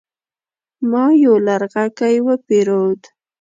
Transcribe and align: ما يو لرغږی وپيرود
ما 0.89 1.05
يو 1.23 1.33
لرغږی 1.45 2.15
وپيرود 2.27 3.01